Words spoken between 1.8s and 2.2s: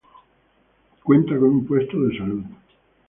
de